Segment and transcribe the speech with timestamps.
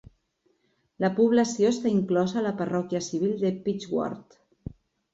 [1.05, 4.39] La població està inclosa a la parròquia civil de Pickworth.